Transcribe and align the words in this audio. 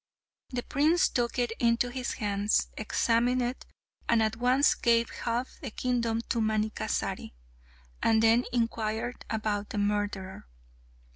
The 0.49 0.63
prince 0.63 1.07
took 1.09 1.37
it 1.37 1.51
into 1.59 1.89
his 1.91 2.13
hands, 2.13 2.69
examined 2.75 3.43
it, 3.43 3.67
and 4.09 4.23
at 4.23 4.35
once 4.35 4.73
gave 4.73 5.11
half 5.11 5.59
the 5.61 5.69
kingdom 5.69 6.21
to 6.29 6.41
Manikkasari, 6.41 7.35
and 8.01 8.23
then 8.23 8.45
inquired 8.51 9.23
about 9.29 9.69
the 9.69 9.77
murderer. 9.77 10.47